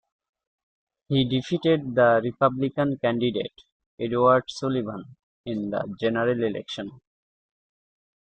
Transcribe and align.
He 1.09 1.25
defeated 1.25 1.93
the 1.93 2.21
Republican 2.23 2.97
candidate, 2.97 3.53
Edward 3.99 4.45
Sullivan, 4.47 5.03
in 5.45 5.69
the 5.69 5.95
general 5.99 6.43
election. 6.43 6.99